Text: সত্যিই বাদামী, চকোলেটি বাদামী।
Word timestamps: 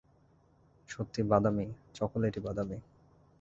সত্যিই 0.89 1.25
বাদামী, 1.27 1.65
চকোলেটি 1.93 2.39
বাদামী। 2.39 2.77